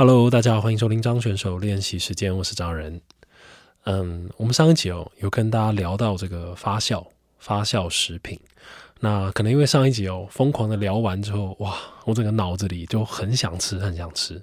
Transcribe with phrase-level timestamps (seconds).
[0.00, 2.98] Hello，大家好，欢迎收听张选手练习时间，我是张仁。
[3.84, 7.06] 嗯，我们上一集哦，有跟大家聊到这个发酵
[7.38, 8.40] 发酵食品。
[9.00, 11.76] 那可能因为上一集哦，疯狂的聊完之后，哇，
[12.06, 14.42] 我整个脑子里就很想吃，很想吃，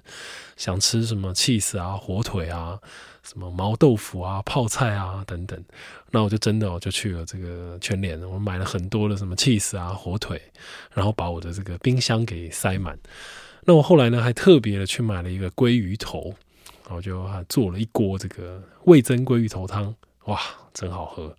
[0.56, 2.78] 想吃什么 cheese 啊、火腿啊、
[3.24, 5.60] 什么毛豆腐啊、泡菜啊等等。
[6.12, 10.40] 那我就真的哦，就去了这个全联，我买了很多的什么 cheese 啊、火腿，
[10.94, 12.96] 然后把我的这个冰箱给塞满。
[13.68, 16.34] 那我后来呢，还特别的去买了一个鲑鱼头，
[16.86, 19.94] 然后就做了一锅这个味增鲑鱼头汤，
[20.24, 20.40] 哇，
[20.72, 21.36] 真好喝。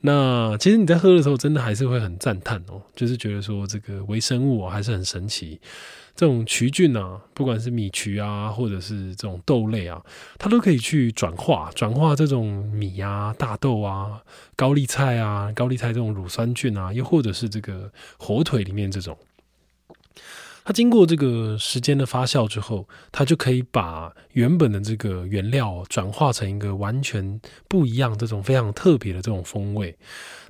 [0.00, 5.60] 那其实你在喝的时候，真的还是会很赞叹哦，就是觉得说这个微生物还是很神奇。
[6.16, 10.02] 这种曲菌啊，不管是米曲啊，或者是这种豆类啊，
[10.40, 14.20] 它都可以去转化转化这种米啊、大豆啊、
[14.56, 19.16] 高丽菜啊、高丽菜这种乳酸菌啊，又或者是这个火腿里面这种。
[20.64, 29.96] 它经过这个时间的发酵之后，它就可以把原本的这个原料转化成一个完全不一样、这种非常特别的这种风味。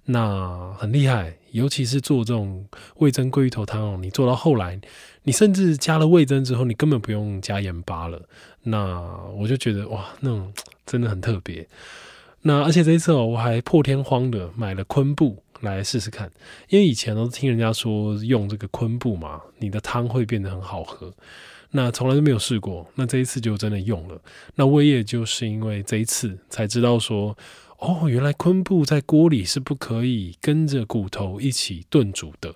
[0.05, 4.79] 那很厉害，尤其是做这种味增鲑鱼头汤哦，你做到后来，
[5.23, 8.21] 你甚至加了味增之后，你根本不用加盐巴了。
[8.65, 9.01] 那
[9.37, 10.53] 我就觉得哇，那种
[10.85, 11.67] 真的很特别。
[12.43, 15.43] 那而且这一次哦，我还破天荒的买了昆布。
[15.63, 16.31] 来试试看，
[16.69, 21.13] 因为以前都听人家说用这个昆布嘛，你的汤会变得很好喝。
[21.71, 24.21] 那从来都没有试过，那这一次就真的用了。
[24.57, 27.35] 那我也就是因为这一次才知道说，
[27.79, 32.55] 哦，原来昆布在锅里是不可以跟着骨头一起炖煮的。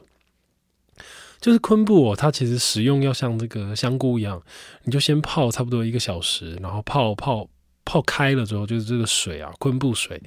[1.41, 4.43] 就是昆布哦，它其实使用要像这个香菇一样，
[4.85, 7.49] 你就先泡差不多一个小时，然后泡泡
[7.87, 10.21] 泡开了之后，就是这个水啊，昆布水。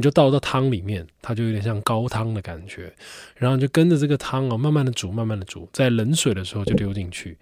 [0.00, 2.90] 你就倒到汤里面，它就有点像高汤的感觉，
[3.36, 7.36] 然后就跟着这个汤哦，慢慢的煮，慢慢的煮，在冷水的时候就丢进去。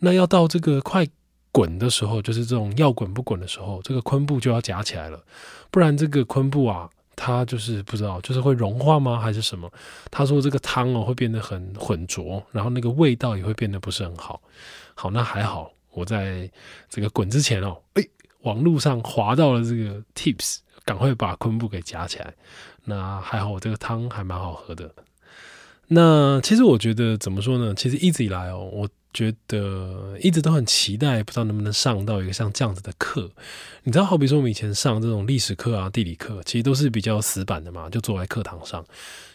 [0.00, 1.06] 那要到这个快
[1.52, 5.24] 滚的时候，就是这种要滚不滚的时候，这个昆布就要夹起来了，
[5.70, 9.70] 不然这个昆布啊，它就是不知道，就是会融化吗，还是什么？
[10.10, 14.42] 他说这个汤哦会变得很浑浊，然后那个味道也会变得不是很好。
[14.96, 16.50] 好，那还好，我在
[16.90, 18.02] 这个滚之前哦，哎，
[18.40, 20.58] 网络上划到了这个 tips。
[20.84, 22.34] 赶快把昆布给夹起来，
[22.84, 24.94] 那还好，我这个汤还蛮好喝的。
[25.88, 27.74] 那其实我觉得怎么说呢？
[27.74, 33.30] 其实一直以来哦，我觉得一直都很期待，不知道能不能上到一个像这样子的课。
[33.84, 38.84] 你知道，好比说我们以前上这种历史课啊、地理课，其实都是比较死板的嘛，就坐在课堂上。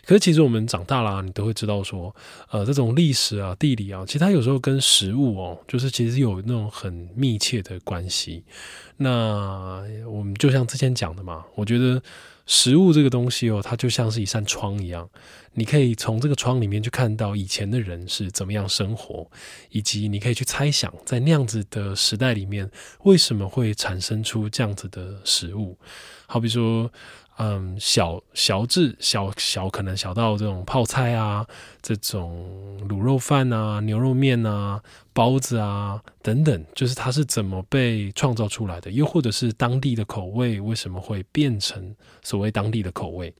[0.05, 2.15] 可是其实我们长大了，你都会知道说，
[2.49, 8.43] 呃，这种历史啊、地理啊，其实它有时候跟食物哦，就是其实有那种很密切的关系。
[8.95, 12.01] 那我们就像之前讲的嘛，我觉得
[12.47, 15.07] 食物这个东西哦，它就像是一扇窗一样，
[15.53, 19.29] 你可以从这个窗里面去看到以前的人是怎么样生活，
[19.69, 22.71] 以及你可以去猜想，在那样子的时代里面，
[23.03, 25.77] 为什么会产生出这样子的食物，
[26.25, 26.91] 好比说。
[27.39, 31.45] 嗯，小小至小小可能小到这种泡菜啊，
[31.83, 34.81] 这种卤肉饭啊、牛肉面啊、
[35.13, 43.31] 包子啊等等，就是它是怎么被创造出来的，又或者是当地的口味为什么会变成所谓当地的口味？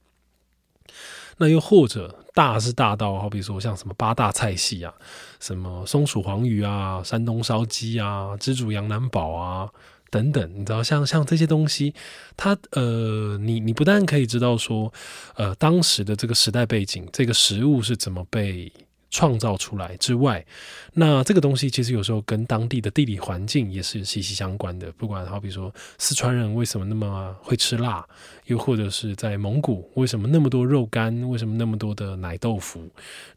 [1.40, 4.94] 那又或者大是大到，好比说像什么八大菜系啊，
[5.40, 9.70] 什么松鼠黄鱼啊、山东烧鸡啊、知煮羊腩煲啊。
[10.10, 11.94] 等等，你知道，像像这些东西，
[12.36, 14.94] 它呃，你你不但可以知道说，
[15.36, 18.72] 呃，当时的这个时代背景，这个食物是怎么被。
[19.10, 20.46] 创造出来之外，
[20.94, 24.92] 那这个东西其实有时候跟当地的地理环境也是息息相关的。
[24.94, 28.06] 不管好比说四川人为什么那么会吃辣，
[28.46, 32.86] 又或者是在蒙古为什么那么多肉干，为什么那么多的奶豆腐？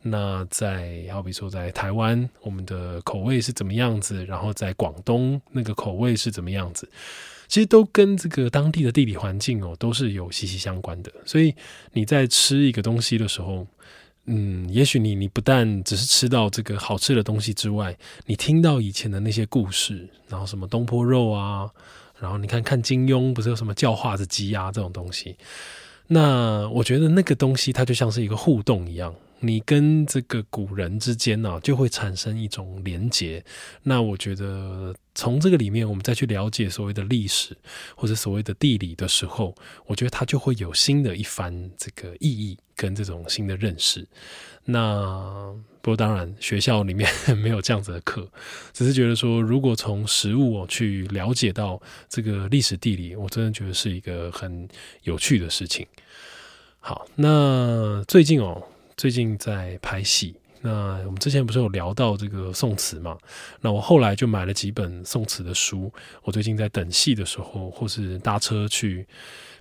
[0.03, 4.25] 那在好比说在台湾，我们的口味是怎么样子？
[4.25, 6.88] 然后在广东那个口味是怎么样子？
[7.47, 11.12] 其实都跟这个当地的地理环境哦都是有息息相关的。
[11.25, 11.54] 所以
[11.92, 13.66] 你在吃一个东西的时候。
[14.32, 21.68] 嗯，也许你你不但只是吃到这个好吃的东西之外，你听到以前的那些故事，然后什么东坡肉啊，
[22.21, 25.34] 然后你看看金庸不是有什么叫化子鸡啊这种东西，
[26.06, 29.12] 那我觉得那个东西它就像是一个互动一样。
[29.42, 33.42] 你跟这个古人之间呢，就会产生一种连结。
[33.83, 37.57] 那我觉得从这个里面，我们再去了解所谓的历史
[37.97, 39.54] 或者所谓的地理的时候，
[39.87, 44.07] 我觉得它就会有新的一番这个意义跟这种新的认识。
[44.66, 48.28] 那不过当然，学校里面没有这样子的课，
[48.75, 54.69] 只是觉得说，如果从实物去了解到这个历史地理，我真的觉得是一个很
[55.04, 55.87] 有趣的事情。
[56.78, 58.63] 好，那最近哦。
[59.00, 63.16] 最近在拍戏，那我们之前不是有聊到这个宋词嘛？
[63.62, 65.91] 那我后来就买了几本宋词的书，
[66.22, 69.06] 我最近在等戏的时候，或是搭车去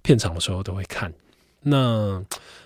[0.02, 1.14] 片场的时候都会看。
[1.62, 2.22] 那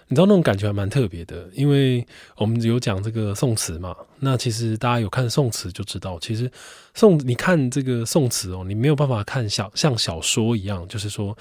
[0.07, 2.03] 你知道那种感觉还蛮特别的，因为
[2.37, 3.95] 我们有讲这个宋词嘛。
[4.17, 6.51] 那其实大家有看宋词就知道，其实
[6.93, 11.37] 宋你看这个宋词哦，你没有办法看小像小说一样，就是说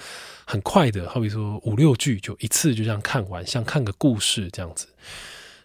[0.46, 4.86] 很快的，好比说五六句就一次就这样看完，像看个故事这样子。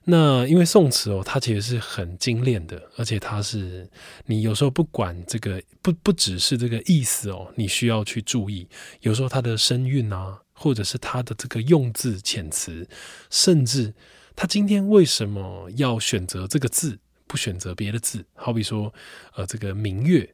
[0.05, 3.89] 那因为宋词哦，它其实是很精炼的，而且它是
[4.25, 8.67] 你有时候不管这个不不只是这个意思哦，你需要去注意，
[9.01, 10.39] 有时候它的声韵啊。
[10.59, 12.89] 或者是他的这个用字遣词，
[13.29, 13.93] 甚至
[14.35, 16.97] 他今天为什么要选择这个字，
[17.27, 18.25] 不选择别的字？
[18.33, 18.93] 好比说，
[19.35, 20.27] 呃，这个明月，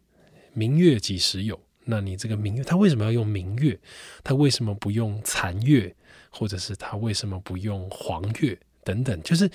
[0.54, 1.60] 明月几时有？
[1.86, 3.78] 那你这个明月，他为什么要用明月？
[4.24, 5.96] 他为什么不用残月？
[6.30, 8.58] 或者是他为什么不用黄月？
[8.86, 9.50] 等等，就是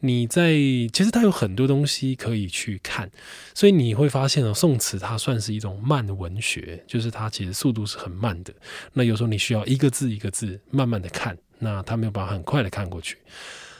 [0.00, 3.10] 你在其实它有很多东西可以去看，
[3.54, 8.52] 所以你会发现哦，宋词它算是一种慢文学，就是它其实速度是很慢的。
[8.92, 13.16] 那有时候你需要一个字一个字慢慢的看，那它没有办法很快的看过去。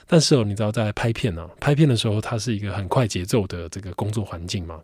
[0.07, 4.81] 但是哦，你知道在拍片呢，拍片的时候它是一个很快节奏的这个工作环境嘛。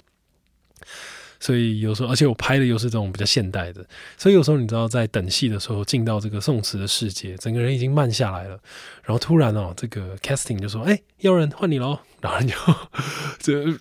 [1.41, 3.83] 所以有时候，而且我拍的又是这种比较现代的，
[4.15, 8.49] 所以有时候你知道，在等戏的时候进到这个宋词的世界，整个人已经慢下来了，
[9.03, 12.53] 然后突然哦，这个 casting 就说：“哎，要人换你喽！” 然后就
[13.39, 13.79] 这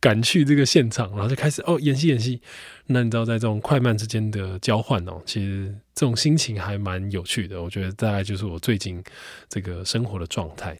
[0.00, 2.40] 赶去这个现场，然后就开始哦演戏演戏。
[2.86, 7.62] 那你知道，在这种快慢之间的交换哦，其实这种心情还蛮有趣的。
[7.62, 9.04] 我觉得大概就是我最近
[9.50, 10.78] 这个生活的状态。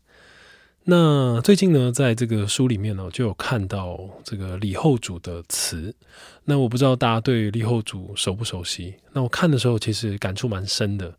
[0.84, 5.94] 那最近呢，在这个书里面呢，就有看到这个李后主的词。
[6.44, 8.94] 那我不知道大家对李后主熟不熟悉？
[9.12, 11.14] 那我看的时候，其实感触蛮深的。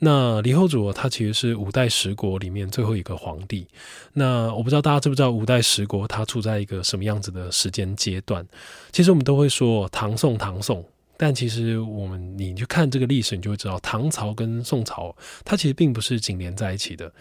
[0.00, 3.66] 那李后主他其实是五代十国里面最后一个皇帝。
[4.12, 8.46] 那我不知道大家知不知道五代十国它处在一个什么样子的时间阶段？
[8.92, 10.84] 其实我们都会说唐宋唐宋。
[11.22, 15.14] 但其实我们你去看这个历史，你就会知道，唐朝跟宋朝
[15.44, 17.12] 它其实并不是紧连在一起的。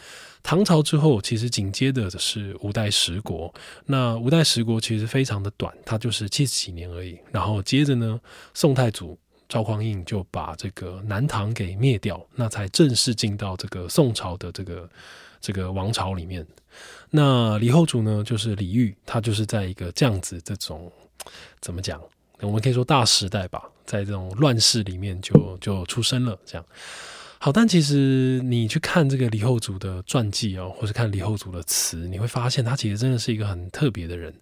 [0.42, 3.54] 唐朝之后，其实紧接着的是五代十国。
[3.88, 7.20] 那五代十国其实非常的短，它就是七十几年而已。
[7.30, 8.18] 然后接着呢，
[8.54, 9.20] 宋太祖
[9.50, 14.90] 赵匡胤就把这个南唐给灭掉，那才正式进到这个宋朝的这个
[15.42, 16.48] 这个王朝里面。
[17.10, 20.90] 那李后主呢，就是李煜，他就是在一个这样子这种
[21.60, 22.02] 怎么讲？
[22.40, 26.38] 我们可以说大时代吧，在这种乱世里面就就出生了。
[26.46, 26.64] 这样
[27.42, 34.34] 好，但其实你去看这个李后主的传记哦，或是看李后主的词，你会发现他其实真的是一个很特别的人。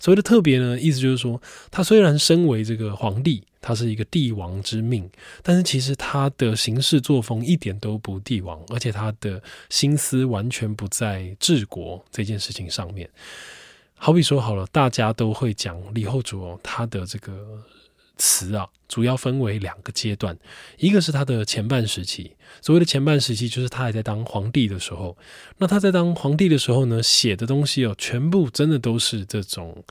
[0.00, 5.08] 所谓的特别呢，意思就是说，他虽然身为这个皇帝，他是一个帝王之命，
[5.44, 13.08] 但是其实他的行事作风一点都不帝王，而且他的心思完全不在治国这件事情上面。
[13.94, 17.62] 好比说好了，大家都会讲李后主哦，他的这个
[18.20, 20.38] 词啊，主要分为两个阶段，
[20.76, 25.16] 一个是他的前半时期，所谓的前半时期就是他还在当皇帝的时候，
[25.56, 29.82] 那他在当皇帝的时候呢，写的东西哦，全部真的都是这种。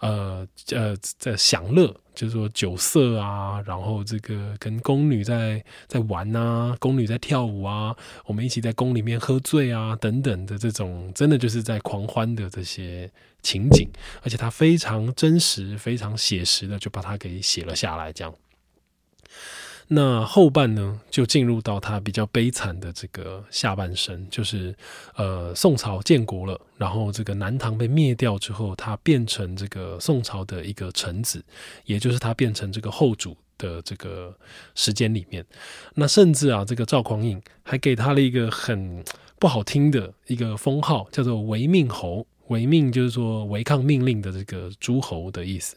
[0.00, 7.96] 呃呃，在享乐，就是说酒色啊，然后这个跟宫女在在玩啊，宫女在跳舞啊，
[8.26, 13.10] 我们一起在宫里面喝醉啊，等等的这种，真的就是在狂欢的这些
[13.42, 13.88] 情景，
[14.22, 18.34] 而且他非常真实、非常写实的，就把它给写了下来，这样。
[19.88, 24.74] 那后半呢，就进入到他比较悲惨的这个下半生，就是
[25.14, 31.40] 呃，宋朝建国了，然后这个南唐被灭掉之后，他变成这个宋朝的一个臣子，
[31.84, 34.36] 也就是他变成这个后主的这个
[34.74, 35.46] 时间里面，
[35.94, 39.04] 那甚至啊，这个赵匡胤还给他了一个很
[39.38, 42.26] 不好听的一个封号，叫做违命侯。
[42.48, 45.76] 违命就是说违抗命令的这个诸侯的意思，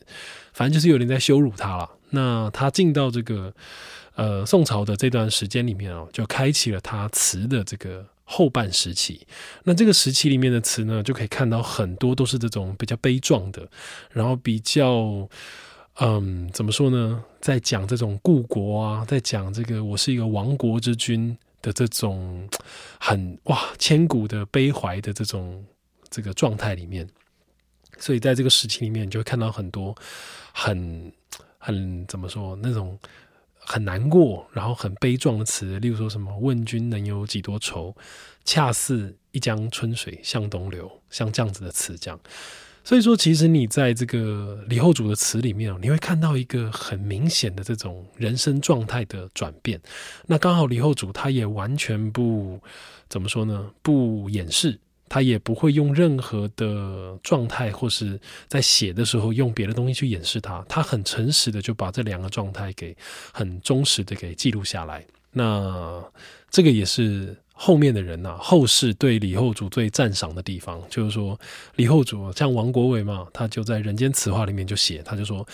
[0.53, 1.89] 反正就是有点在羞辱他了。
[2.09, 3.53] 那他进到这个。
[4.19, 9.25] 呃，宋朝的这段时间里面哦，就开启了他词的这个后半时期。
[9.63, 13.65] 那这个时期里面的词呢，就可以看到很多都是这种比较悲壮的，
[14.11, 15.25] 然后比较
[16.01, 22.45] 嗯，怎么说呢，在讲这种故国啊，在讲这个我是一个亡国之君的这种
[22.99, 25.63] 很哇千古的悲怀的这种
[26.09, 27.07] 这个状态里面。
[27.97, 29.95] 所以在这个时期里面，你就会看到很多
[30.51, 31.09] 很
[31.57, 32.99] 很怎么说那种。
[33.71, 37.95] 很难过，然后很悲壮的词，例如说什么“问君能有几多愁，
[38.43, 42.19] 恰似一江春水向东流”，像这样子的词，这样。
[42.83, 49.79] 所以说，其实你在这个李后主的词里面，你会看到一个很明显的这种人生状态的转变。
[50.25, 52.59] 那刚好李后主他也完全不
[53.07, 60.63] 怎么说呢，不掩饰他也不会用任何的状态，或是在写的时候用别的东西去掩饰他。
[60.69, 62.95] 他很诚实的就把这两个状态给
[63.33, 65.03] 很忠实的给记录下来。
[65.31, 66.03] 那
[66.51, 71.39] 这个也是后面的人呐，后世对李后主最赞赏的地方，就是说
[71.75, 75.45] 李后主像王国维嘛，他就在《人间词话》里面就写，他就说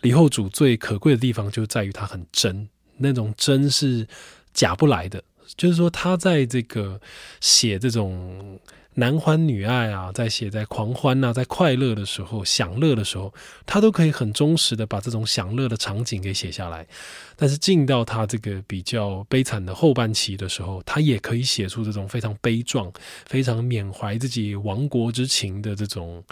[0.00, 4.06] 李后主最可贵的地方就在于他很真，那种真是
[4.52, 5.22] 假不来的。
[5.56, 7.00] 就是说他在这个
[7.40, 8.58] 写这种。
[8.96, 13.34] 男欢女爱啊，在写在狂欢呐，在快乐的时候、享乐的时候，
[13.66, 16.86] 他都可以很忠实的把这种享乐的场景给写下来。
[17.34, 22.92] 但是进到他这个比较悲惨的后半期的时候，他也可以写出这种非常悲壮、
[23.26, 26.22] 非常缅怀自己亡国之情的这种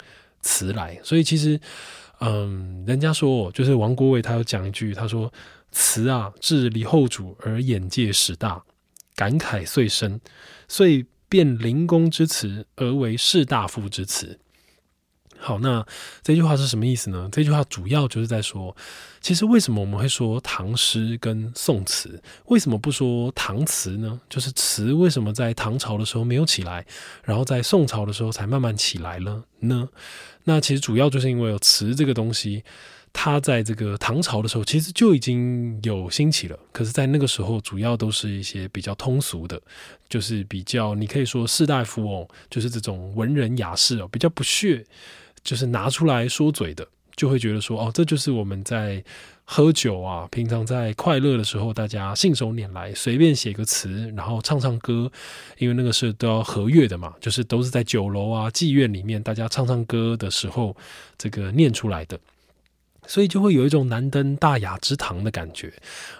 [0.41, 0.97] 词来。
[1.03, 1.59] 所以其实，
[2.21, 5.29] 嗯，人家说，就是王国维他有讲一句，他说
[5.73, 8.63] ：“词啊，至李后主而眼界始大，
[9.15, 10.21] 感慨遂深。”
[10.69, 11.05] 所以。
[11.33, 14.37] 变灵公之词而为士大夫之词。
[15.39, 15.83] 好，那
[16.21, 17.27] 这句话是什么意思呢？
[17.31, 18.77] 这句话主要就是在说，
[19.19, 22.21] 其实为什么我们会说唐诗跟宋词？
[22.45, 24.21] 为什么不说唐词呢？
[24.29, 26.85] 就是词为什么在唐朝的时候没有起来，
[27.23, 29.89] 然后在宋朝的时候才慢慢起来了呢？
[30.43, 32.63] 那其实主要就是因为有词这个东西。
[33.13, 36.59] 他在这个唐朝的时候，其实就已经有兴起了。
[36.73, 39.61] 可是，在那个时候，主要都是一些比较通俗的，
[40.09, 44.83] 就是比较你可以说士大夫哦，就是这种文人雅士哦，比较不屑，
[45.43, 49.01] 就是拿出来说嘴的，就会觉得说哦，这就是我们在
[49.45, 55.09] 喝酒啊，平常在快乐的时候，大家信手拈来，随便写个词，然后唱唱歌，
[55.57, 60.75] 因为那个是都要和乐的嘛，就是都是在酒楼啊、妓院里面，大家唱唱歌的时候，
[61.17, 62.19] 这个念出来的。
[63.05, 65.73] 所以就会有一种难登大雅之堂的感觉。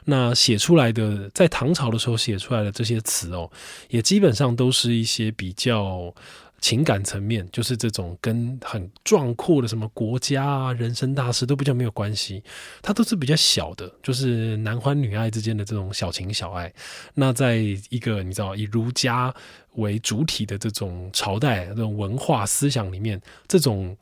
[0.06, 3.50] 那写出来的，在唐朝的时候写出来的这些词哦，
[3.90, 6.14] 也基本上都是一些比较
[6.60, 12.44] 情感层面，就是这种跟很壮阔的什么国家啊、人生大事都比较没有关系。
[12.82, 16.74] 它都是比较小的，就是男欢女爱之间的这种小情小爱。
[17.14, 17.58] 那在
[17.90, 19.34] 一个你知道以儒家
[19.74, 23.98] 为主体的这种朝代、这种文化思想里面，这种。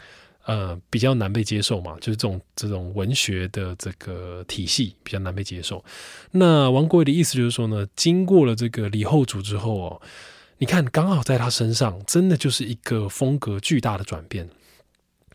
[0.46, 5.84] 呃，比较难被接受嘛，就是这种这种文学的这个体系比较难被接受。
[6.32, 10.02] 那王国维的意思就是说呢，经过了这个李后主之后哦，
[10.58, 14.50] 你看刚好在他身上，真的就是一个风格巨大的转变。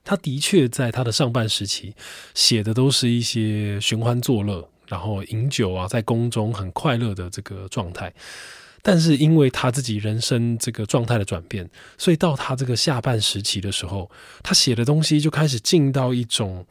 [0.04, 1.94] 他的确在他的上半时期
[2.34, 8.12] 写的都是一些寻欢作乐，然后饮酒啊，在宫中很快乐的这个状态。
[8.88, 14.08] 但是因为他自己人生这个状态的转变，所以到他这个下半时期的时候，
[14.44, 16.64] 他写的东西就开始进到一种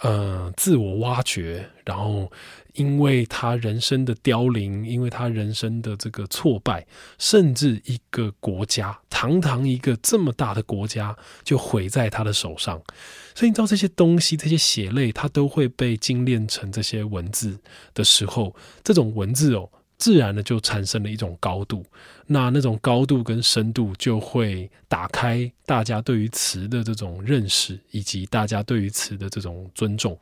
[0.00, 2.30] 呃自我挖掘，然后
[2.74, 6.86] 因为他人生的凋零，因为他人生的这个挫败，
[7.18, 12.78] 甚至一个国家，堂堂一个这么大的国家就毁在他的手上，
[13.34, 17.58] 所以你知道这些东西，这些血泪，它都会被精炼成这些文字
[17.94, 19.70] 的时候，这种文字哦。
[19.98, 21.84] 自然的就产生了一种高度，
[22.26, 30.18] 那那种高度跟深度就会打开大家对于词的这种认识，以及大家对于词的这种尊重。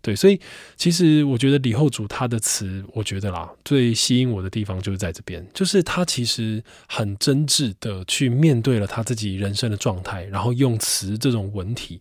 [0.00, 0.40] 对，所以
[0.76, 12.00] 其实我觉得李后主他的词，我觉得啦，最吸引我的地方就是在这边，就是他其实很真挚的去面对了他自己人生的状态，然后用词这种文体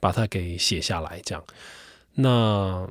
[0.00, 1.44] 把它给写下来，这样。
[2.14, 2.88] 那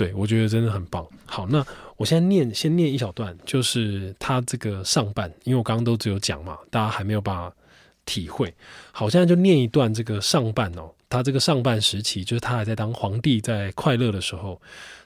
[0.00, 1.06] 对我觉得真的很棒。
[1.26, 1.66] 好，那。
[2.00, 7.54] 我现在念，先念一小段，就是他这个上半，因为我刚刚都只有讲嘛，大家还没有办法
[8.06, 8.54] 体会。
[8.90, 14.58] 好，现在就念一段这个上半哦，他这个上半时期，就是他还在当皇帝，在快乐的时候，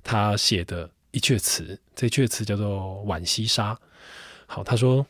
[0.05, 2.69] 他写的一阙词，这阙词叫做
[3.07, 3.75] 《浣溪沙》。
[4.47, 5.05] 好，他说：“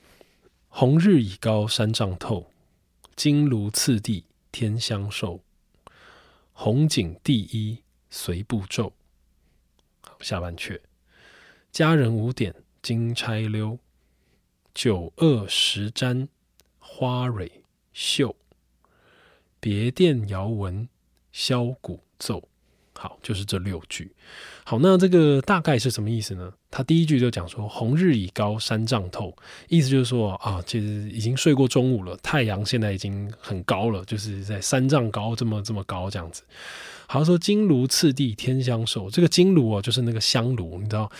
[0.71, 2.47] 红日已高山丈透，
[3.14, 5.38] 金炉次第天香寿。
[6.55, 7.76] 红景第一
[8.09, 8.91] 随步骤。”
[10.20, 10.80] 下半阙。
[11.70, 13.78] 佳人五点金钗溜，
[14.75, 16.28] 九二十簪
[16.78, 17.50] 花蕊
[17.92, 18.34] 绣。
[19.61, 20.88] 别殿遥闻
[21.32, 22.49] 箫鼓奏。
[22.96, 24.14] 好，就是这六句。
[24.64, 26.52] 好，那这个大概是什么意思呢？
[26.70, 29.34] 他第一句就讲说：“红日已高山丈透”，
[29.68, 36.44] 意思就是说啊，其实已经睡过中午了，太阳现在已经很高了，就是在三丈高这么这么高这样子。
[37.06, 41.11] 好像说金炉次第天香寿，这个金炉哦，就是那个香炉，你知道。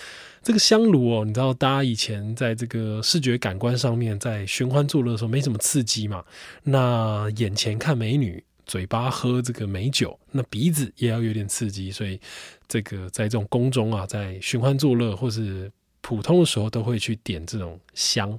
[0.43, 6.23] 这个香炉哦，你知道，大家以前在这个视觉感官上面，在寻欢作乐的时候没什么刺激嘛。
[6.65, 11.91] 那眼前看美女，嘴巴喝这个美酒，那鼻子也要有点刺激。
[11.91, 12.21] 所以，
[12.69, 15.73] 这个在这种宫中啊，在寻欢作乐或是
[16.03, 18.39] 普通的时候，都会去点这种香。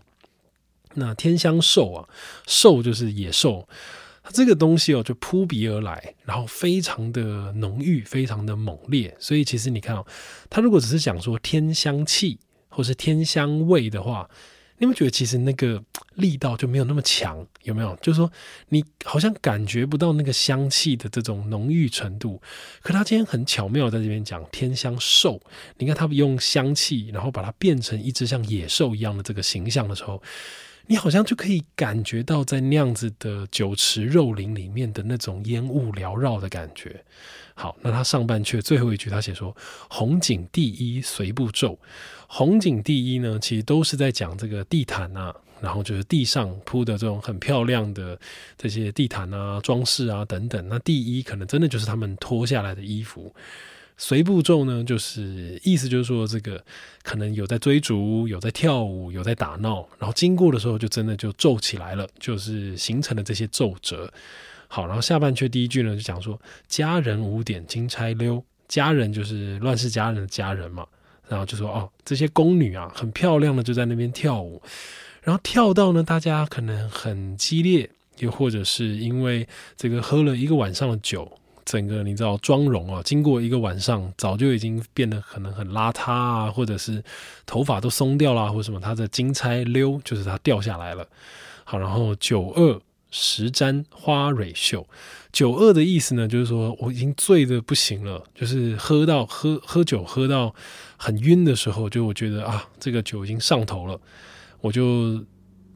[0.93, 2.07] 那天香兽啊，
[2.45, 3.67] 兽就是野兽，
[4.25, 9.15] 它这个东西哦就扑鼻而来，然后非常的浓郁，非常的猛烈。
[9.20, 10.03] 所以其实你看哦，
[10.50, 14.27] 它如果只是讲说天香气或是天香味的话。
[14.77, 15.82] 你们觉得其实那个
[16.15, 17.96] 力道就没有那么强，有没有？
[18.01, 18.29] 就是说
[18.67, 22.41] 你好像感觉不到那个香气的这种浓郁程度。
[22.82, 25.39] 可他今天很巧妙在这边讲天香兽，
[25.77, 30.22] 你看它用香气，然后把它变成一只像野兽一样的这个形象的时候，
[30.87, 37.03] 你好像就可以感觉到在那样子的酒池肉林里面的那种烟雾缭绕的感觉。
[37.53, 39.55] 好，那他上半阙最后一句，他写说
[39.89, 41.79] ：“红景第一随步骤。”
[42.27, 48.19] 红景第一呢，其实都是在讲这个地毯啊，然后就是地上铺的这种很漂亮的
[48.57, 50.67] 这些地毯啊、装饰啊等等。
[50.67, 53.33] 那第一可能真的就是他们脱下来的衣服。
[53.97, 56.63] 随步骤呢，就是意思就是说，这个
[57.03, 64.11] 可能有在追逐，有在跳舞，有在打闹，然后经过的时候就真的就皱起来了，就是形成了这些皱褶。
[64.67, 70.85] 好，然后下半阙第一句呢，就讲说佳人五点金钗溜，佳人就是乱世佳人的佳人嘛。
[71.27, 74.61] 然后就说哦，这些宫女啊，很漂亮的就在那边跳舞，
[75.23, 87.03] 然后跳到呢，大家可能很激烈，又或者是因为这个喝了一个晚上的酒，整个你知道妆容啊，经过一个晚上，早就已经变得可能很邋遢啊，或者是
[87.45, 91.07] 头发都松掉了，或者什么，他的金钗溜就是它掉下来了。
[91.63, 92.79] 好，然后九二。
[93.17, 94.86] 十簪花蕊秀，
[95.31, 100.53] 酒二的意思呢，就是说我已经醉的不行了，就是喝到喝喝酒喝到
[100.98, 103.98] 很晕的时候，就我觉得啊，这个酒已经上头了，
[104.60, 105.24] 我就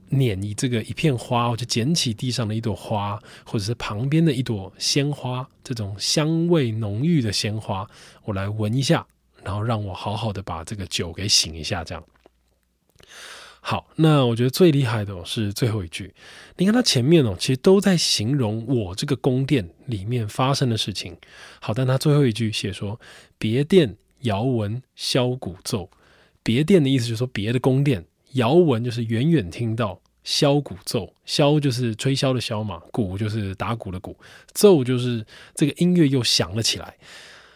[0.09, 7.89] 捻一这个一片花，我就捡起地上的一朵花，或者是旁边的一朵鲜花，这种香味浓郁的鲜花，
[8.23, 9.05] 我来闻一下，
[9.43, 12.03] 然后让我好好的把这个酒给醒一下，这样。
[13.61, 16.13] 好，那我觉得最厉害的是最后一句。
[16.57, 21.15] 你看他前面哦，其实都在形容我这个宫殿里面发生的事情。
[21.59, 22.99] 好，但他最后一句写说
[23.37, 25.89] ：“别殿遥闻箫鼓奏。”
[26.41, 34.18] 别殿的意思就是说别的宫殿，遥闻就是远远听到箫鼓奏，箫就是吹箫的箫嘛，鼓就是打鼓的鼓，
[34.53, 36.96] 奏就是这个音乐又响了起来。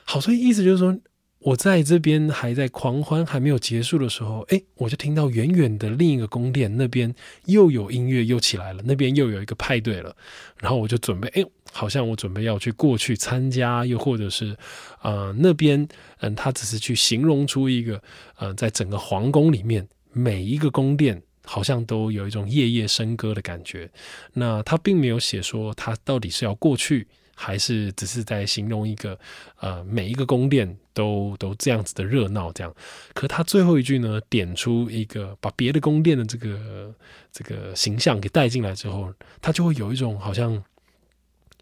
[0.06, 0.98] 好，所以意思就是说。
[1.46, 7.14] 我在这边还在狂欢还没有结束的时候，哎，我就听到远远的另一个宫殿那边
[7.48, 10.16] 又有音乐又起来了，那边又有一个派对了。
[10.58, 14.56] 然后我就准备，哎，好像我准备要去过去参加，又或者是，
[15.02, 15.86] 呃，那边，
[16.22, 18.02] 嗯，他只是去形容出一个，
[18.38, 23.92] 呃，在整个皇宫里面每一个宫殿好像都有一种夜夜笙歌的感觉。
[24.34, 27.08] 那他并没有写说他到底是要过去。
[27.36, 29.20] 还是只是在形容一个，
[29.60, 32.72] 呃，每一个宫殿都都这样子的热闹，这样。
[33.16, 36.94] 可他最后一句呢，点出一个把别的宫殿的这个
[37.32, 40.64] 这个形象给带进来之后，他就会有一种好像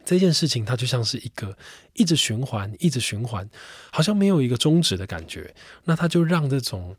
[0.03, 1.57] 这件事情，它就像是一个
[1.93, 3.49] 一直循环，一直循环，
[3.91, 5.55] 好像没有一个终止的感觉。
[5.85, 6.93] 那他就让这种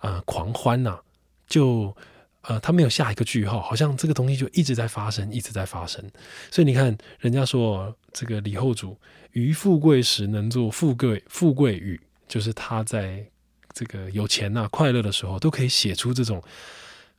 [0.00, 0.98] 呃狂欢呐，
[1.46, 1.96] 就。
[2.48, 6.00] 呃，他没有下一个句号，好像这个东西就一直在发生，一直在发生。
[6.48, 8.96] 所以你看，人家说这个李后主
[9.32, 13.26] 于富贵时能做富贵富贵语，就是他在
[13.72, 16.40] 这个有钱呐、快乐的时候，都可以写出这种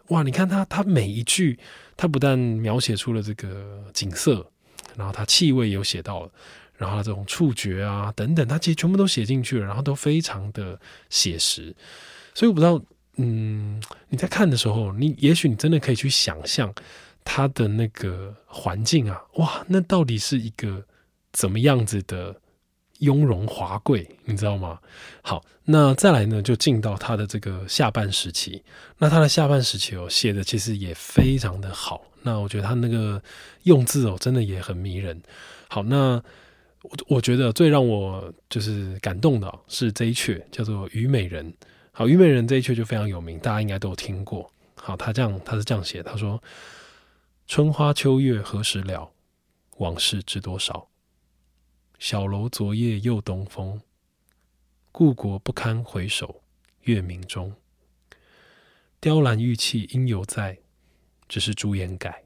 [0.08, 0.24] 哇！
[0.24, 1.60] 你看他，他每一句，
[1.98, 4.50] 他不但描写出了这个景色，
[4.96, 6.32] 然后他气味有写到了，
[6.78, 11.76] 然后这种触觉啊等等，他其实全部都写进去了，然后都非常的写实。
[12.38, 12.80] 所以我不知道。
[13.20, 16.72] 嗯，你在看的时候，你也许你真的可以去想象
[17.24, 20.86] 他的那个环境啊，哇，那到底是一个
[21.34, 22.40] 怎么样子的
[23.00, 24.78] 雍容华贵，你知道吗？
[25.24, 28.64] 好，那再来呢，就进到他的这个下半时期。
[29.00, 32.04] 那他的下半时期哦，写的其实也非常的好。
[32.22, 33.20] 那我觉得他那个
[33.64, 35.20] 用字哦，真的也很迷人。
[35.70, 36.22] 好，那
[36.84, 41.52] 我我觉得最让我就是感动的是这一阙，叫做《虞美人》。
[41.98, 44.52] 好，虞美人这一阙就非常有名，大家应该都有听过。
[44.76, 46.40] 好，他这样，他是这样写，他说
[47.48, 49.12] ：“春花秋月何时了？
[49.78, 50.90] 往事知多少？
[51.98, 53.82] 小楼昨夜又东风，
[54.92, 56.44] 故国不堪回首
[56.82, 57.52] 月明中。
[59.00, 60.60] 雕栏玉砌应犹在，
[61.28, 62.26] 只是朱颜改。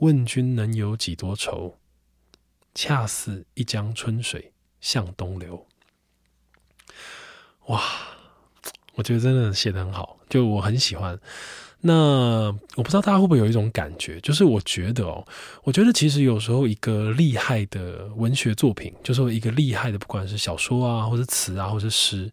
[0.00, 1.78] 问君能有几多愁？
[2.74, 5.66] 恰似一江春水向东流。”
[7.68, 7.80] 哇！
[8.94, 11.18] 我觉得真的写的很好，就我很喜欢。
[11.84, 15.26] 那我不知道大家会不会有一种感觉，就是我觉得哦，
[15.64, 22.30] 我觉得其实有时候一个厉害的文学作品，就是一个厉害的，不管是小说啊，或者词啊，或者诗，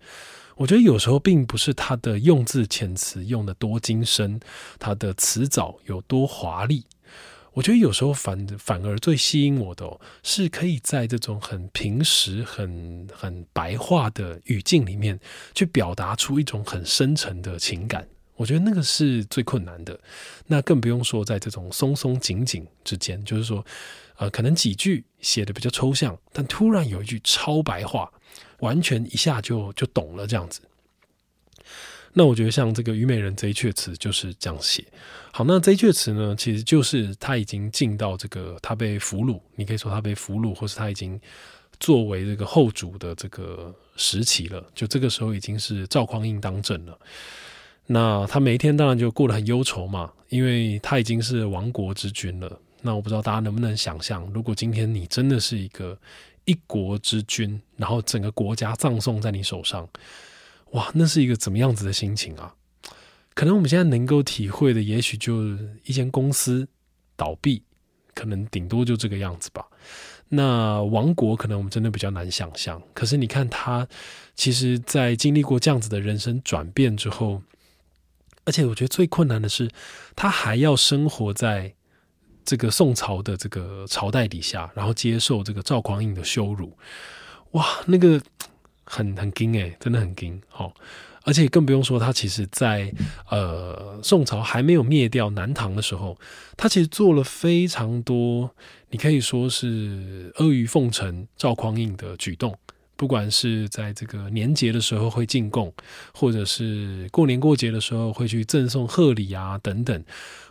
[0.55, 4.39] 我觉得有时候并不是它的用字遣词用的多精深，
[4.77, 6.83] 它的词藻有多华丽。
[7.53, 15.19] 我觉得有时候反反而最吸引我的，是可以在这种很平实、很很白话的语境里面，
[15.53, 18.07] 去表达出一种很深沉的情感。
[18.35, 19.99] 我觉得那个是最困难的。
[20.47, 23.65] 那更不用说在这种松松紧紧之间，就是说，
[24.15, 28.09] 呃，可能几句写的比较抽象，但突然有一句超白话，
[28.59, 30.61] 完全一下就就懂了这样子。
[32.13, 34.83] 那我觉得像这个虞美人这一阙词就是这样写。
[35.31, 41.19] 好，那这一阙词呢，其实就是他已经进到这个他被俘虏，你可以说他被俘虏，或是他已经
[41.79, 44.63] 作为这个后主的这个时期了。
[44.73, 46.97] 就这个时候已经是赵匡胤当政了。
[47.85, 52.59] 那他每一天当然就过得很忧愁嘛，因为他已经是亡国之君了。
[52.81, 55.97] 那我不知道大家能不能想象，如果今天你真的是一个
[56.45, 59.87] 一国之君，然后整个国家葬送在你手上。
[60.71, 62.55] 哇，那是一个怎么样子的心情啊？
[63.33, 65.41] 可能我们现在能够体会的，也许就
[65.85, 66.67] 一间公司
[67.15, 67.63] 倒闭，
[68.13, 69.65] 可能顶多就这个样子吧。
[70.27, 72.81] 那亡国，可能我们真的比较难想象。
[72.93, 73.87] 可是你看他，
[74.35, 77.41] 其实，在经历过这样子的人生转变之后，
[78.45, 79.71] 而且我觉得最困难的是，
[80.15, 81.73] 他还要生活在
[82.45, 86.77] 这个宋朝的这个朝代底下，然后接受这个赵匡胤的羞辱。
[87.51, 88.21] 哇，那个。
[88.89, 90.41] 很很惊诶，真的很惊。
[90.49, 90.73] 好，
[91.23, 92.91] 而且更不用说他其实，在
[93.29, 96.17] 呃宋朝还没有灭掉南唐的时候，
[96.57, 98.49] 他其实做了非常多，
[98.89, 102.57] 你可以说是阿谀奉承赵匡胤的举动。
[102.95, 105.73] 不管是在这个年节的时候会进贡，
[106.13, 110.03] 或者是过年过节的时候会去赠送贺礼啊等等，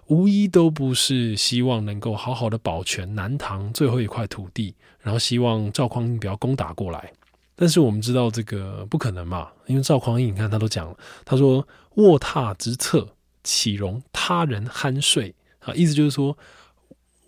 [0.07, 7.13] 无一都不是希望能够好好的保全南唐最后一块土地，然后希望赵匡胤不要攻打过来。
[7.61, 11.67] 但是我们知道这个不可能嘛，因为赵匡胤，你看他都讲了，他说
[11.97, 13.09] 卧榻之侧
[13.43, 15.75] 岂容他人酣睡啊？
[15.75, 16.39] 意思就是说，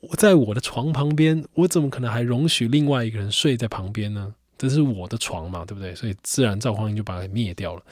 [0.02, 4.34] 我在我的床旁边，我怎么可能还容许另外一个人睡在旁边呢？
[4.68, 5.94] 这是我的床嘛，对不对？
[5.94, 7.82] 所以自然赵匡胤就把它灭掉了。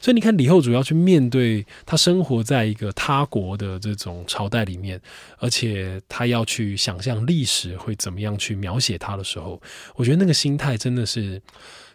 [0.00, 5.00] 所以你看李后主要去面对他生活在一个他国的这种朝代里面，
[5.38, 9.60] 而且他要去想象历史会怎么样去描写他的时候，
[9.96, 11.42] 我觉得那个心态真的是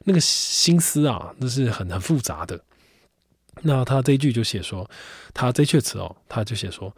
[0.03, 2.59] 那个心思啊，那是很很复杂的。
[3.61, 4.89] 那他这一句就写说，
[5.33, 6.93] 他这阙词哦，他就写说，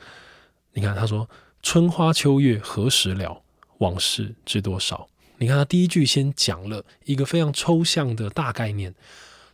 [0.74, 1.30] 你看他说
[1.62, 3.39] 春花秋月何时了，
[3.78, 5.08] 往事知多少。
[5.39, 8.93] 你看他第一句先讲了一个非常抽象的大概念，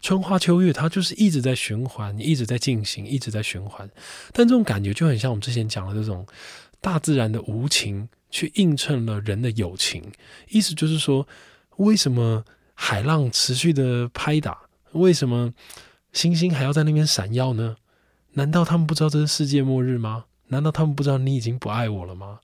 [0.01, 3.89] 春花秋月，它就是一直在循环，一直在进行，一直在循环。
[4.33, 6.25] 但这种感觉就很像我们之前讲的这种
[6.81, 10.11] 大自然的无情，去映衬了人的友情。
[10.49, 11.27] 意思就是说，
[11.77, 12.43] 为什么
[12.73, 14.57] 海浪持续的拍打？
[14.91, 15.53] 为什么
[16.13, 17.77] 星星还要在那边闪耀呢？
[18.33, 20.25] 难道他们不知道这是世界末日吗？
[20.47, 22.39] 难道他们不知道你已经不爱我了吗？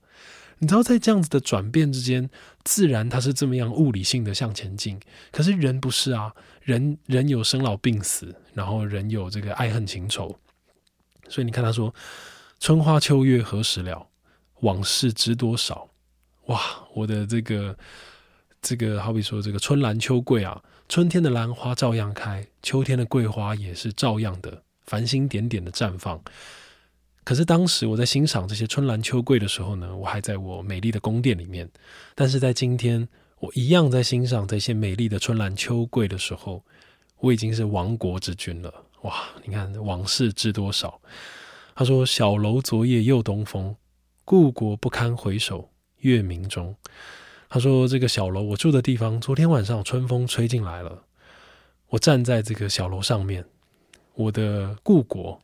[0.62, 2.30] 你知道，在这样子的转变之间，
[2.62, 4.96] 自然它是这么样物理性的向前进。
[5.32, 10.38] 可是人不是啊，人人有生老病死，然后人有这个爱恨情仇。
[11.28, 11.92] 所以你看，他说
[12.60, 14.06] ：“春花秋月何时了？
[14.60, 15.90] 往事知多少？”
[16.46, 16.60] 哇，
[16.94, 17.76] 我的这个
[18.60, 26.22] 这个，好比说这个春兰秋桂啊，春天的兰花照样开，秋天的桂花也是照样的繁星点点的绽放。
[27.24, 31.70] 可是当时我在欣赏这些春兰秋桂的时候呢，我还在我美丽的宫殿里面。
[32.16, 33.08] 但是在今天，
[33.38, 36.64] 我一样在欣赏这些美丽的春兰秋桂的时候，
[37.18, 38.74] 我已经是亡国之君了。
[39.02, 41.00] 哇，你看往事知多少？
[41.74, 43.76] 他说：“小楼昨夜又东风，
[44.24, 46.74] 故国不堪回首月明中。”
[47.48, 51.04] 他说：“这个小楼，我住的地方，昨天晚上春风吹进来了。
[51.88, 53.44] 我站在这个小楼上面，
[54.14, 55.40] 我的故国。”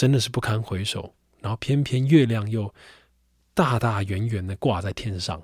[0.00, 2.72] 真的是不堪回首，然后偏偏月亮又
[3.52, 5.42] 大大圆圆的挂在天上。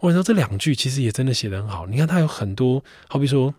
[0.00, 1.86] 我说这两句其实也真的写得很好。
[1.86, 3.54] 你看它有很多，好比说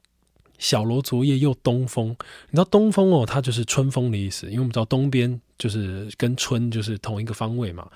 [0.56, 2.16] “小楼昨夜又东风”，
[2.48, 7.90] 你知道东风哦，它就是春风的意思，因为我们知道东边就是跟春就是同一个方位嘛。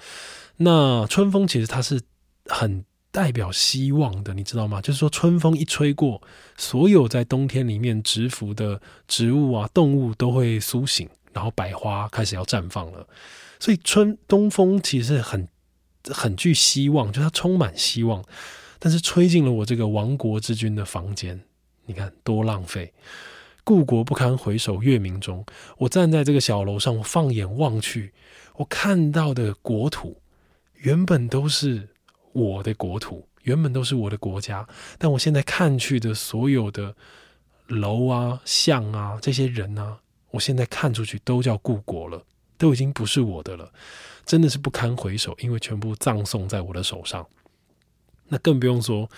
[0.59, 1.99] 那春风其实它是
[2.45, 4.83] 很代表希望的，你知道吗？
[4.83, 6.21] 就是说春风一吹过，
[6.59, 11.09] 所有在冬天里面蛰伏的植物啊、动物都会苏醒。
[11.33, 13.07] 然后百花开始要绽放了，
[13.59, 15.49] 所以春东风其实很
[16.11, 18.25] 很具希望，就它充满希望，
[18.79, 21.41] 但是吹进了我这个亡国之君的房间，
[21.87, 22.93] 你看多浪费！
[23.65, 25.47] 故国不堪回首月明中，
[25.79, 28.13] 我站在这个小楼上，我放眼望去，
[28.57, 30.21] 我看到的国土
[30.75, 31.89] 原本都是
[32.33, 34.67] 我的国土，原本都是我的国家，
[34.99, 36.97] 但我现在看去的所有的
[37.69, 40.01] 楼啊、像啊、这些人啊，
[40.33, 42.21] 我现在看出去都叫故国了，
[42.59, 43.73] 都已经不是我的了，
[44.27, 47.25] 真的是不堪回首，因为全部葬送在我的手上。
[48.29, 49.09] 那更不用说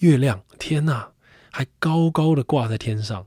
[0.00, 1.08] 月亮，天呐，
[1.50, 3.26] 还高高的挂在天上。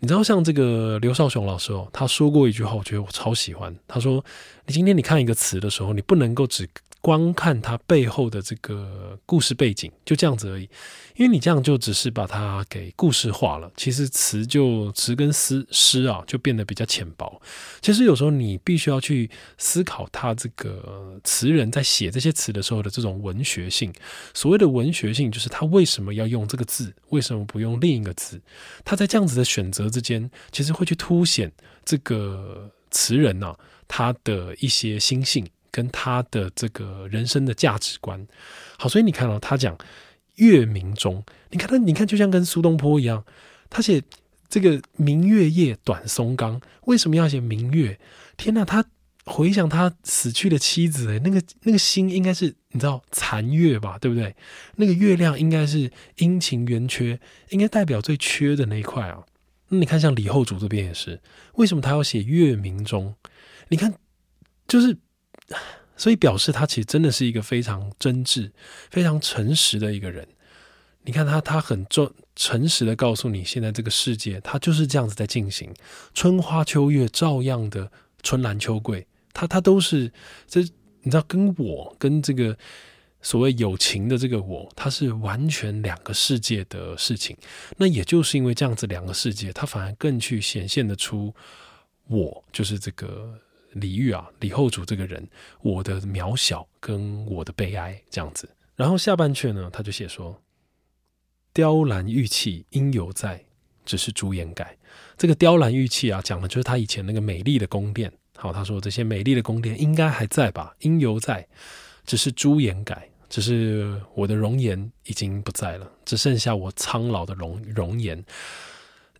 [0.00, 3.74] 你知道，像这个刘少雄老师哦，他说过一句话，我觉得我超喜欢。
[3.86, 4.24] 他说
[4.66, 6.68] ：“你今天你看一个词的时候，你不能够只。”
[7.06, 10.68] 光看它背后的这个故事背景，就这样子而已。
[11.14, 17.40] 因为你这样就只是把它给故事化了，其实词就词跟诗诗啊，就变得比较浅薄。
[17.80, 23.92] 其实有时候你必须要去思考，他这个词人在写这些词的时候的这种文学性。
[24.34, 28.40] 所谓的文学性，就是他为什么要用这个字，为什么不用另一个字？
[28.84, 31.52] 他在这样子的选择之间，其实会去凸显
[31.84, 33.54] 这个词人呢，
[33.86, 35.46] 他的一些心性。
[35.76, 38.26] 跟他的这个人生的价值观，
[38.78, 39.76] 好，所以你看到他讲
[40.36, 43.22] 月明中，你看他，你看就像跟苏东坡一样，
[43.68, 44.02] 他写
[44.48, 48.00] 这个明月夜，短松冈，为什么要写明月？
[48.38, 48.82] 天哪，他
[49.26, 54.34] 回想他死去的妻子，那个那个心应该是你知道残月吧，对不对？
[54.76, 59.22] 那个月亮应该是阴晴圆缺，应该代表最缺的那一块啊。
[59.68, 61.20] 那你看像李后主这边也是，
[61.56, 63.14] 为什么他要写月明中？
[63.68, 63.92] 你看，
[64.66, 64.96] 就是。
[65.96, 68.50] 所以表示他其实真的是一个非常真挚、
[68.90, 70.28] 非常诚实的一个人。
[71.04, 75.72] 你看他，他很重诚实的告诉你，现在这个世界他就是这样子在进行，
[76.12, 77.90] 春花秋月照样的
[78.22, 80.12] 春兰秋桂，他他都是
[80.46, 80.60] 这
[81.00, 82.54] 你知道，跟我跟这个
[83.22, 87.34] 所谓友情的这个我，他是完全两个世界的事情。
[87.78, 91.32] 那也就是因为这样子两个世界，他反而更去显现的出
[92.08, 93.40] 我就是这个。
[93.80, 95.28] 李煜啊，李后主这个人，
[95.60, 98.48] 我的渺小跟我的悲哀这样子。
[98.74, 100.42] 然后下半阙呢，他就写说
[101.52, 103.44] ：“雕栏玉砌应犹在，
[103.84, 104.76] 只是朱颜改。”
[105.16, 108.12] 这个雕栏玉砌啊，讲的就是他以前那个美丽的宫殿。
[108.36, 110.74] 好，他说这些美丽的宫殿应该还在吧？
[110.80, 111.46] 应犹在，
[112.04, 118.22] 只是朱颜改，只是我的容颜已经不在了，只剩下我苍老的容容颜。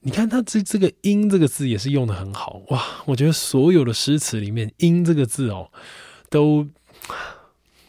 [0.01, 3.03] 你看他这这个“阴”这个字也是用的很好哇！
[3.07, 5.71] 我觉得所有的诗词里面，“阴”这个字哦，
[6.31, 6.67] 都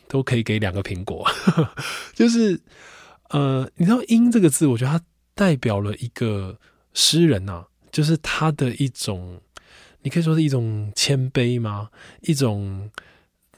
[0.08, 1.30] 都可以给两个苹果。
[2.16, 2.60] 就是
[3.30, 6.58] 呃，你知道“阴”这个字，我觉得它代表了一个
[6.94, 9.40] 诗人呐，就是他的一种，
[10.02, 11.90] 你可以说是一种谦卑吗？
[12.22, 12.90] 一种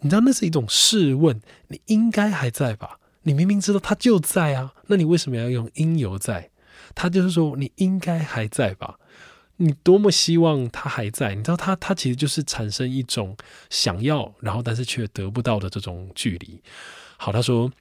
[0.02, 3.00] 你知道那是一种试问，你应该还在吧？
[3.24, 6.50] 你明明知道他就在啊，那你为什么要用“应犹在”？
[7.00, 9.00] 他就是说，你应该还在吧？
[9.56, 11.34] 你多么希望他还在？
[11.34, 13.38] 你知道，他他其实就是产生一种
[13.70, 16.62] 想要，然后但是却得不到的这种距离。
[17.16, 17.72] 好，他说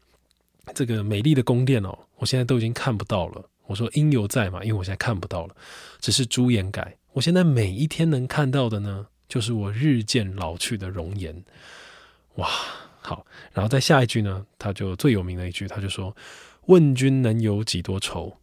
[0.72, 3.44] 这个美丽的宫殿哦，我现在都已经看不到了。
[3.66, 5.56] 我说应犹在嘛，因为我现在看不到了，
[6.00, 6.96] 只是朱颜改。
[7.12, 11.42] 我现在每一天能看到的呢，就是我日渐老去的容颜。
[12.36, 12.48] 哇，
[13.00, 16.16] 好，然后在下一句呢，他就最有名的一句，他就说
[16.66, 18.36] ：“问君能有几多愁？”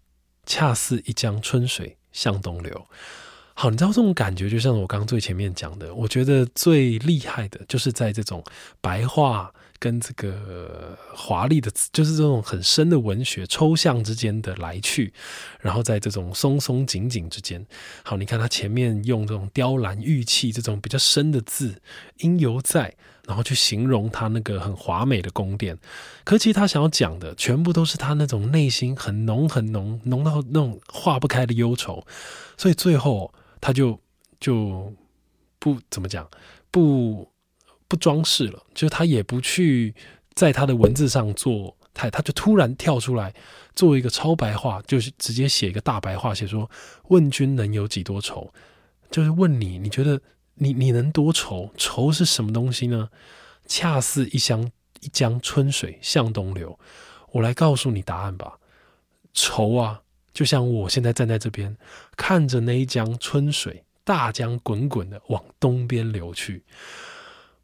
[0.46, 2.86] 恰似一江春水向东流。
[3.58, 8.44] 好，你知道这种感觉，就像我刚刚最前面讲的，我觉得最厉害的就是在这种
[8.82, 15.14] 白话跟这个华丽的，就是这种很深的文学抽象之间的来去，
[15.62, 17.66] 然后在这种松松紧紧之间。
[18.04, 21.82] 好，你看他前面用这种雕栏玉砌这种比较深的字，
[22.18, 22.94] 应犹在。
[23.28, 25.78] 然后去形容他那个很华美的宫殿，
[26.24, 32.06] 可其实他想要讲的全部都是他那种内心很浓很浓浓到那种化不开的忧愁，
[32.56, 34.00] 所以最后他就
[34.40, 34.94] 就
[35.58, 36.30] 不怎么讲，
[36.70, 37.28] 不
[37.88, 39.96] 不装饰了，就是他也不去
[40.36, 43.34] 在他的文字上做太，他就突然跳出来
[43.76, 46.70] 做一个超白话，就是直接写一个大白话，写说
[47.08, 48.54] 问君能有几多愁，
[49.10, 50.22] 就是问你，你觉得？
[50.56, 51.72] 你你能多愁？
[51.78, 53.10] 愁是什么东西呢？
[53.68, 56.78] 恰似一江一江春水向东流。
[57.32, 58.58] 我来告诉你答案吧。
[59.34, 60.02] 愁啊，
[60.34, 61.76] 就像我现在站在这边，
[62.15, 66.63] 看着那一江春水，大江滚滚的往东边流去。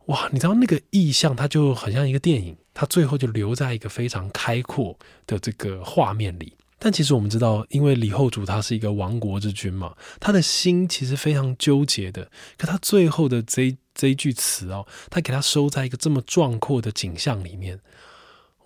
[0.08, 6.58] 哇，你知道那个意象，它就很像一个电影，它最后就留在一个非常开阔的这个画面里。
[6.84, 12.28] 但其实我们知道，因为李后主他是一个亡国之君嘛，他的心其实非常纠结的。
[12.58, 17.80] 可他最后的这这一句词哦，他给他收在一个这么壮阔的景象里面，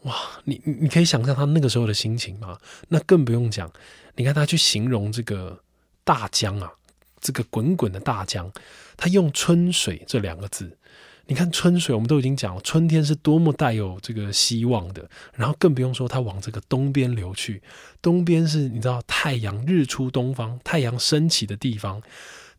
[0.03, 0.15] 哇！
[0.45, 2.57] 你你你可以想象他那个时候的心情吗？
[2.87, 3.69] 那更不用讲。
[4.15, 5.59] 你看他去形容这个
[6.05, 6.71] 大江啊，
[7.19, 8.49] 这个滚滚的大江，
[8.95, 10.77] 他用春水这两个字。
[11.27, 15.09] 你看春水，我们都已经讲了，春天是多么带有这个希望的。
[15.33, 17.61] 然后更不用说它往这个东边流去，
[18.01, 22.01] 东边是你知道太阳日出东方，太阳升起的地方，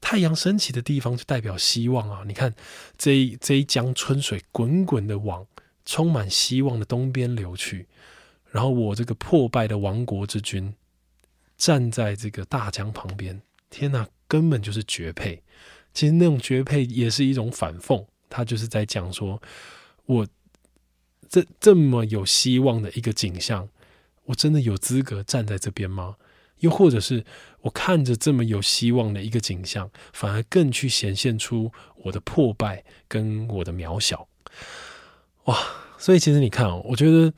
[0.00, 2.22] 太阳升起的地方就代表希望啊！
[2.26, 2.54] 你看
[2.98, 5.46] 这一这一江春水滚滚的往
[5.84, 7.86] 充满希望的东边流去，
[8.50, 10.74] 然后我这个破败的亡国之君
[11.56, 15.42] 站在这个大江旁边，天哪，根本就是绝配。
[15.94, 18.04] 其实那种绝配也是一种反讽。
[18.28, 19.40] 他就是在讲说，
[20.06, 20.26] 我
[21.28, 23.68] 这这么有希望的一个景象，
[24.24, 26.16] 我真的有资格站在这边吗？
[26.60, 27.24] 又或者是
[27.60, 31.70] 我看着这么有希望的一个景象，反而更去显现出
[32.04, 34.28] 我的破败跟我的渺小？
[35.44, 35.56] 哇！
[35.98, 37.32] 所以其实你看哦，我觉得。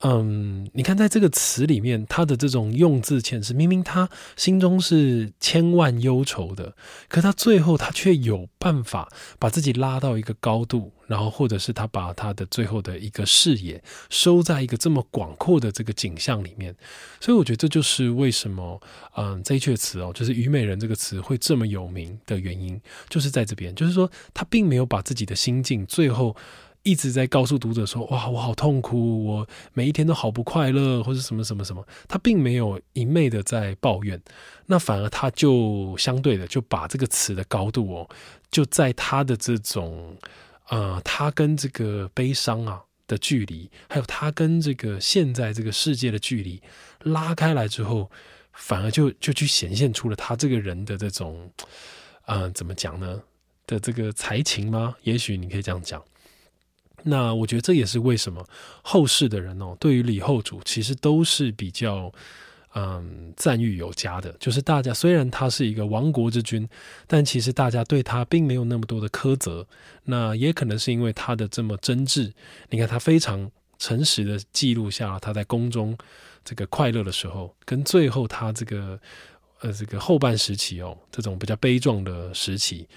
[0.00, 6.74] 嗯，你看，在这个词里面，他的这种用字遣词，明明他心中是千万忧愁的，
[7.08, 16.76] 可他最后他却有办法把自己拉到一个高度，然后或者是他把他的最后的一个视野收在一个这么广阔的这个景象里面。
[17.18, 18.78] 所以我觉得这就是为什么，
[19.16, 22.78] 嗯，这一阙词哦，就是“虞美人”这个词会这么有名的原因，
[23.08, 26.36] 就是在这边，就是说他并没有把自己的心境最后。
[26.86, 34.22] 一直在告诉读者说：“哇，我好痛苦，我每一天都好不快乐，或者什么什么什么。”他并没有一昧的在抱怨，
[34.66, 38.08] 那反而他就相对的就把这个词的高度哦，
[38.52, 40.16] 就在他的这种
[40.68, 46.62] 呃，他跟这个悲伤啊的距离，还有他跟这个现在这个世界的距离
[47.00, 48.08] 拉开来之后，
[48.52, 51.50] 反而就就去显现出了他这个人的这种
[52.26, 53.20] 呃，怎么讲呢？
[53.66, 54.94] 的这个才情吗？
[55.02, 56.00] 也许你可以这样讲。
[57.02, 58.44] 那我觉得这也是为什么
[58.82, 62.12] 后世的人哦，对于李后主其实都是比较
[62.74, 64.34] 嗯赞誉有加的。
[64.40, 66.68] 就是大家虽然他是一个亡国之君，
[67.06, 69.66] 但其实大家对他并没有那么多的苛责。
[70.04, 72.32] 那也可能是因为他的这么真挚，
[72.70, 75.96] 你看他非常诚实的记录下他在宫中
[76.44, 78.98] 这个快乐的时候，跟最后他这个
[79.60, 82.88] 呃这个后半时期哦，这种比较悲壮的时期。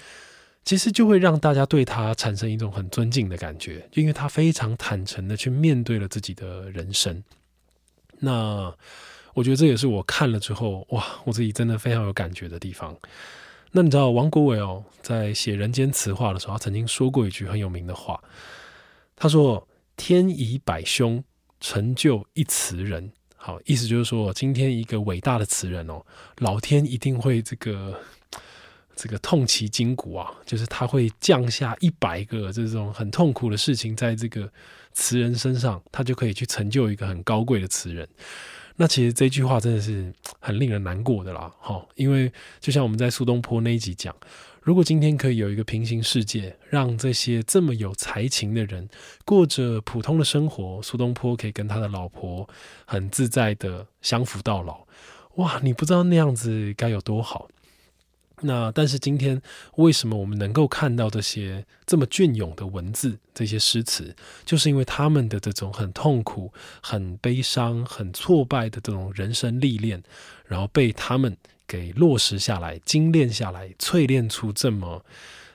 [0.64, 7.24] 其实就会让大家对他产生一种很尊敬的感觉，因为他非常坦诚的去面对了自己的人生。
[8.18, 8.72] 那
[9.34, 12.96] 我觉得这也是我看了之后，哇，我自己真的非常有感觉的地方。
[13.72, 18.22] 那你知道王国维哦，在写《人间词话》的时候，他曾经说过一句很有名的话，
[19.16, 21.24] 他说：“天以百凶
[21.58, 26.04] 成就一词人。”好，意思就是说，今天一个伟大的词人哦，
[26.38, 27.98] 老天一定会这个。
[29.02, 34.46] 这个痛其筋骨啊，就是他会降下一百个这种很痛苦的事情，在这个
[34.92, 38.06] 词人身上，他就可以去成就一个很高贵的词人。
[38.76, 44.14] 那其实这句话真的是很令人难过的啦，哈，因为就像我们在苏东坡那一集讲，
[44.60, 48.86] 如果今天可以有一个平行世界，让这些这么有才情的人
[49.24, 52.46] 过着普通的生活，苏东坡可以跟他的老婆
[52.84, 54.86] 很自在的相扶到老，
[55.36, 57.48] 哇，你不知道那样子该有多好。
[58.42, 59.40] 那但是今天
[59.76, 70.02] 为什么我们能够看到这些这么隽永的文字、这些诗词，就是因为他们的这种很痛苦、很悲伤、很挫败的这种人生历练，
[70.46, 75.04] 然后被他们给落实下来、精炼下来、淬炼出这么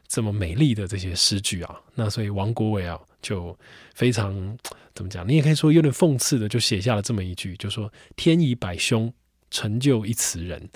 [0.07, 1.81] 这么美丽的这些诗句啊。
[1.95, 3.57] 那所以王国维啊，就
[3.95, 4.57] 非常
[4.93, 5.27] 怎么讲？
[5.27, 9.11] 你也可以说有点讽刺的，就写下了这么一句，就说“天以百凶
[9.49, 10.69] 成就一词人”。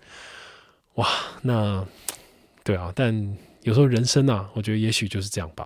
[1.00, 1.08] 哇，
[1.42, 1.88] 那
[2.62, 5.66] 对啊，但有时候人生啊，我觉得也许就是这样吧。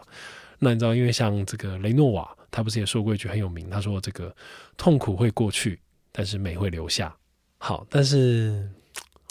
[0.60, 4.34] 那你知道，因为像这个雷诺瓦，他不是也说过一句很有名，他说这个
[4.78, 5.80] 痛苦会过去，
[6.12, 7.16] 但是美会留下。
[7.58, 8.70] 好，但是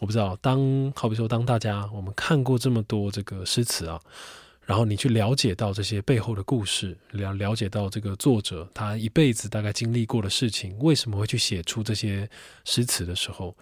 [0.01, 4.01] 我不知道，当好比说，当大家我们看过这么多这个诗词啊，
[4.62, 12.29] 然后你去了解到这些背后的故事，了了解到这个作者他一辈子大概经历过的事情，为什么会去写出这些
[12.65, 13.57] 诗词的时候，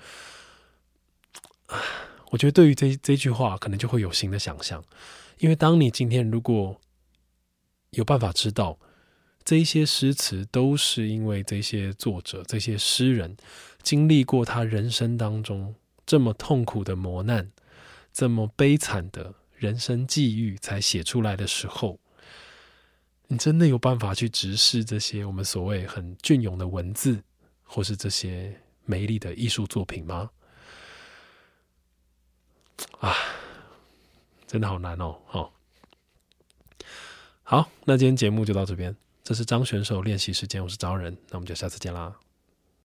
[1.66, 1.76] 啊。
[2.30, 4.82] 我觉得对于这这句话，可能就会有新的想象，
[5.38, 6.80] 因为当你今天如果
[7.90, 8.78] 有办法知道
[9.44, 13.36] 这些诗词都是因为这些作者、这些诗人
[13.82, 15.74] 经历过他人生当中
[16.06, 17.50] 这么痛苦的磨难、
[18.12, 21.98] 这么悲惨的人生际遇才写出来的时候，
[23.26, 27.22] 你真的有办法去直视这些我们所谓很隽永的文字，
[27.64, 30.30] 或是这些美丽的艺术作品吗？
[33.00, 33.14] 啊，
[34.46, 35.16] 真的好难哦！
[35.26, 35.52] 好，
[37.42, 38.94] 好，那今天节目就到这边。
[39.22, 42.14] 这是张选手练习时间，我是招人，那我们就下次见啦。